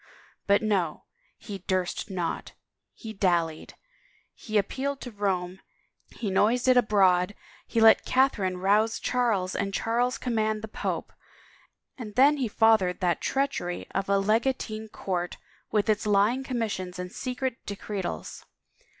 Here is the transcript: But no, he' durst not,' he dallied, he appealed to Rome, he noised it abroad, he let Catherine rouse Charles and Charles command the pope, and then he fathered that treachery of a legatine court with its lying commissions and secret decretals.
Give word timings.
But 0.47 0.63
no, 0.63 1.03
he' 1.37 1.59
durst 1.67 2.09
not,' 2.09 2.53
he 2.95 3.13
dallied, 3.13 3.75
he 4.33 4.57
appealed 4.57 4.99
to 5.01 5.11
Rome, 5.11 5.59
he 6.15 6.31
noised 6.31 6.67
it 6.67 6.75
abroad, 6.75 7.35
he 7.67 7.79
let 7.79 8.03
Catherine 8.03 8.57
rouse 8.57 8.97
Charles 8.99 9.55
and 9.55 9.75
Charles 9.75 10.17
command 10.17 10.63
the 10.63 10.67
pope, 10.67 11.13
and 11.99 12.15
then 12.15 12.37
he 12.37 12.47
fathered 12.47 12.99
that 13.01 13.21
treachery 13.21 13.85
of 13.91 14.09
a 14.09 14.17
legatine 14.17 14.87
court 14.87 15.37
with 15.71 15.87
its 15.87 16.07
lying 16.07 16.43
commissions 16.43 16.97
and 16.97 17.11
secret 17.11 17.63
decretals. 17.67 18.43